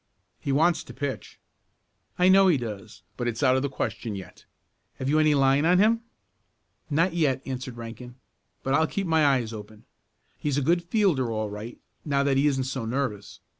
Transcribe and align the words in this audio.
"He 0.39 0.51
wants 0.51 0.83
to 0.85 0.95
pitch." 0.95 1.39
"I 2.17 2.27
know 2.27 2.47
he 2.47 2.57
does, 2.57 3.03
but 3.17 3.27
it's 3.27 3.43
out 3.43 3.55
of 3.55 3.61
the 3.61 3.69
question 3.69 4.15
yet. 4.15 4.45
Have 4.95 5.07
you 5.07 5.19
any 5.19 5.35
line 5.35 5.63
on 5.63 5.77
him?" 5.77 6.01
"Not 6.89 7.13
yet," 7.13 7.39
answered 7.45 7.77
Rankin, 7.77 8.15
"but 8.63 8.73
I'll 8.73 8.87
keep 8.87 9.05
my 9.05 9.23
eyes 9.23 9.53
open. 9.53 9.85
He's 10.39 10.57
a 10.57 10.61
good 10.63 10.81
fielder 10.83 11.31
all 11.31 11.51
right, 11.51 11.77
now 12.03 12.23
that 12.23 12.37
he 12.37 12.47
isn't 12.47 12.63
so 12.63 12.85
nervous. 12.85 13.41